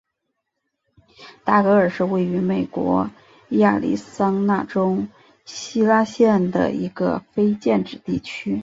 [1.43, 3.11] 达格尔是位于美国
[3.49, 5.05] 亚利桑那州
[5.45, 8.59] 希拉县的一个非建制地区。